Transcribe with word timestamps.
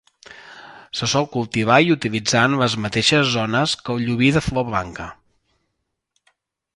Se 0.99 1.09
sol 1.11 1.27
cultivar 1.35 1.75
i 1.87 1.91
utilitzar 1.97 2.41
en 2.51 2.57
les 2.63 2.77
mateixes 2.85 3.29
zones 3.35 3.75
que 3.85 3.95
el 3.97 4.03
llobí 4.07 4.31
de 4.39 4.43
flor 4.49 4.69
blanca. 4.71 5.09